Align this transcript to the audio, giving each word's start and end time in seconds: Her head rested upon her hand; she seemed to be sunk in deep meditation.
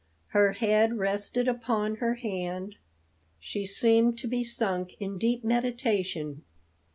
Her 0.29 0.53
head 0.53 0.97
rested 0.97 1.47
upon 1.47 1.97
her 1.97 2.15
hand; 2.15 2.75
she 3.39 3.67
seemed 3.67 4.17
to 4.17 4.27
be 4.27 4.43
sunk 4.43 4.95
in 4.99 5.19
deep 5.19 5.43
meditation. 5.43 6.41